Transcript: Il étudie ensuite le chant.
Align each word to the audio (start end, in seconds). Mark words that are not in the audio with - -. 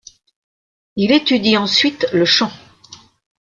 Il 0.95 1.11
étudie 1.11 1.57
ensuite 1.57 2.07
le 2.11 2.25
chant. 2.25 2.51